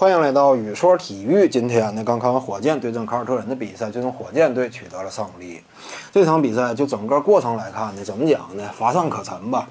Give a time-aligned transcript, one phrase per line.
[0.00, 1.48] 欢迎来到雨说体育。
[1.48, 5.60] 今天呢，刚看完火箭对阵凯尔特人的比赛，最终火箭队取得了胜利。
[6.12, 8.62] 这场比赛就整个过程来看呢，怎么讲呢？
[8.72, 9.68] 乏善可陈吧。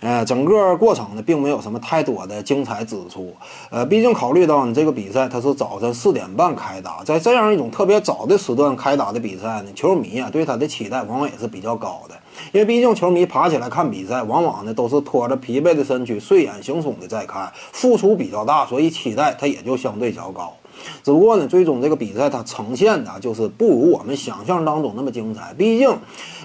[0.00, 3.34] 呃，整个过程呢，并没有什么太多的精彩之处。
[3.68, 12.14] 呃，毕竟考虑到你这个比赛它是早晨四点半开打，在这样一种特别早的时段开打的比赛呢，球迷啊对他的期待往往也是比较高的。
[12.52, 20.56] 因为毕竟球迷爬起来看比赛，往往呢都是拖着疲惫的身躯、睡眼惺忪的在看，付出比较大，所以期待他也就相对较高。
[21.02, 25.54] 只不过呢，最终这个比赛它呈现的就是不如我们想象当中那么精彩。
[25.56, 25.96] 毕竟，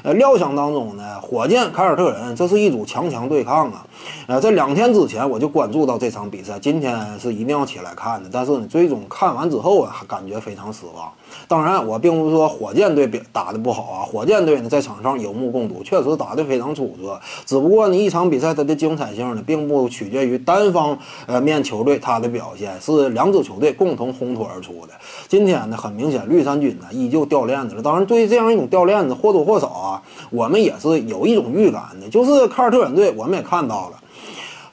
[0.03, 3.85] 呃，料想当中呢，火箭凯尔特人这是一组强强对抗啊。
[4.27, 8.29] 呃，在两天之前我就关注到这场比赛，今天是一定要起来看的。
[8.31, 11.11] 但是呢，最终看完之后啊，感觉非常失望。
[11.47, 17.19] 当然，我并不是说火箭队打的不好啊，火箭队呢在场上有目共睹，确实打得非常出色。
[17.45, 24.93] 只不过呢，一场比赛它的精彩性呢，并不取决于单方呃面球队它的表现，是两支球队共同烘托而出的。
[25.27, 27.81] 今天呢，很明显绿衫军呢依旧掉链子了。
[27.81, 33.95] 当然，对于这样一种掉链子或多或少啊，我们也是有一种预感的，就是凯尔特人队，我们也看到了。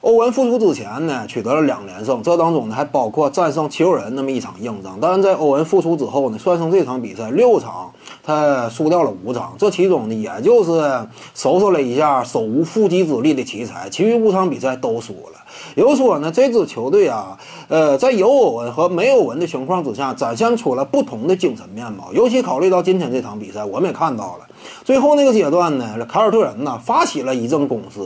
[0.07, 4.97] 欧文复出之前呢，取得了两连胜，这当中呢还包括战胜七六人那么一场硬仗。
[5.03, 7.91] 但是在欧文复出之后呢，算上这场比赛六场，
[8.23, 15.41] 他输掉了五场，这其中呢也就是收拾了一下手无缚鸡之力的奇才，其余五场比赛都输了。
[15.75, 22.13] 也就说呢，这支球队啊，呃，在有欧文和没有欧文的情况之下，展现出了不同的精神面貌。
[22.13, 24.47] 尤其考虑到今天这场比赛，我们也看到了，
[24.85, 28.03] 最后那个阶段呢，凯尔特人呢发起了一阵攻势。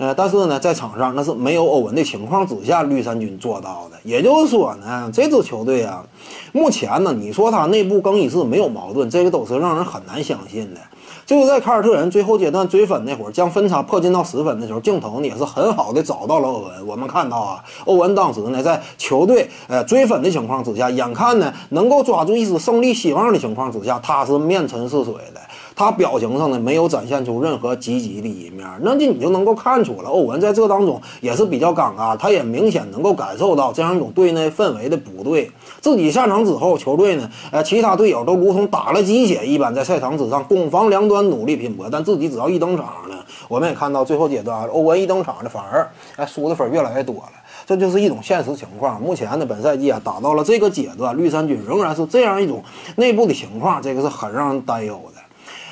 [0.00, 3.98] 呃，但是呢，在场上那是没有欧文的情况之下，绿衫军做到的。
[4.02, 6.02] 也就是说呢，这支球队啊，
[6.52, 10.80] 目前呢，你说他内部更衣室没有矛盾，这个都是让人很难相信的。
[11.26, 16.86] 就是在凯尔特人最后阶段追分那会儿，将分差迫近到十分的时候，镜头呢也是很好的找到了欧文。
[16.86, 25.40] 我们看到啊，欧文当时呢在球队呃追分的情况之下，眼看呢能够抓住一丝胜利希望的情况之下，他是面沉似水的。
[25.80, 35.50] 他表情上呢没有展现出任何积极的一面，那就你就能够看出了欧文在这当中也是比较尴尬，他也明显能够感受到这样一种队内氛围的不对。
[35.80, 43.16] 自己下场之后，球队呢，呃，其他队友都如同打了鸡血一般，在赛场之上攻防两端努力拼搏，但自己只要一登场呢，
[43.48, 47.32] 我们也看到最后阶段，欧文一登场呢，反而哎输的分越来越多了，
[47.64, 49.00] 这就是一种现实情况。
[49.00, 52.62] 目前呢，本赛季啊打到了这个阶段，绿衫军仍然是这样一种
[52.96, 55.19] 内部的情况，这个是很让人担忧的。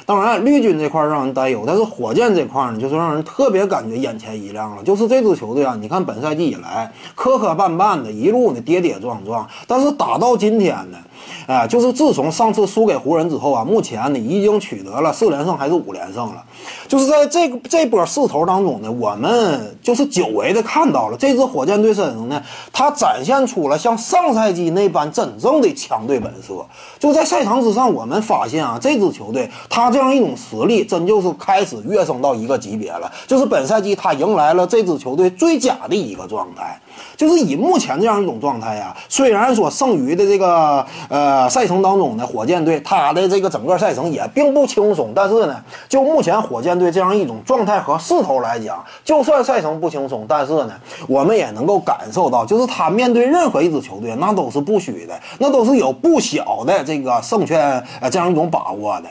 [0.08, 4.82] 当然，绿军这块让人担忧，但是火箭这块呢，就是让人特别感觉眼前一亮了。
[4.82, 10.96] 就是这支球队啊，你看本赛季以来磕磕绊绊的，一路呢跌跌撞撞，但是打到今天呢。
[11.46, 16.42] 哎，就是自从上次输给湖人之后啊，目前呢已经取得了四连胜还是五连胜了。
[16.86, 22.42] 就是在这个这波势头当中呢，我们就是久违的看到了这支火箭队身上呢，
[22.72, 26.64] 他展现出了像上赛季那般真正的强队本色。
[26.98, 33.10] 就在赛场之上，我们发现啊，这支球队他这这样一种实力，真就是开始跃升到一个级别了。
[33.26, 36.80] 就是本赛季他迎来了这支球队最佳的一个状态。
[37.16, 50.70] 就是以目前这样一种状态呀，虽然说剩余的这个呃赛程当中呢，火箭队他的这个整个赛程也并不轻松，但是呢，就目前火箭队这样一种状态和势头来讲，就算赛程不轻松，但是呢，
[51.08, 59.08] 我们也能够感受到，就是他面对任何一支球队，那都是不虚的，那都是有不小的这个胜券呃这样一种把握的。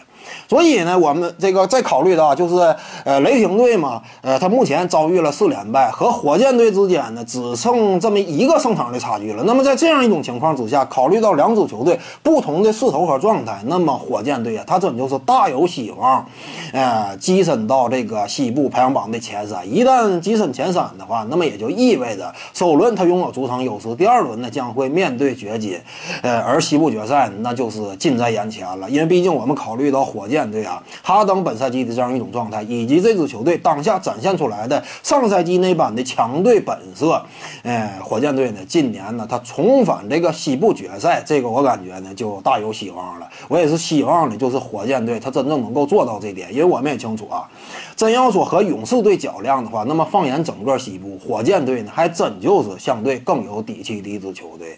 [0.49, 9.43] 所以呢，我们这个再考虑到，就是呃，雷霆队嘛，呃，他目前遭遇了四连败，和火箭队之间呢只剩这么一个胜场的差距了。
[9.45, 16.25] 那么在这样一种情况之下，考虑到两支球队不同的势头和状态，那么火箭队啊，他真就是大有希望，
[16.73, 19.71] 呃，跻身到这个西部排行榜的前三。
[19.71, 25.79] 一旦跻身前三的话，那么也就意味着首轮他拥有主场优势，第二轮呢将会面对掘金，
[26.23, 28.89] 呃，而西部决赛那就是近在眼前了。
[28.89, 30.07] 因为毕竟我们考虑到。
[30.07, 37.19] 火箭队啊，哈登本赛季的这样一种状态，以及这支球队当下展现出来的上赛季那般的强队本色，
[37.63, 43.27] 哎，火箭队呢，今年呢，他重返这个西部决赛，这个我感觉呢，就大有希望了。
[43.47, 47.47] 我也是希望呢，就是火箭队他真正能够做到这点，因为我们也清楚啊，
[47.95, 54.77] 真要说和勇士队较量的话，那么放眼整个西部，火箭队呢，还真就是相对更有底气的一支球队。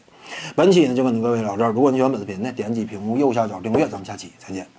[0.55, 1.71] 本期呢，就跟你各位聊这儿。
[1.71, 4.78] 如果你喜欢本视频呢，点击屏幕右下角订阅，咱们下期再见。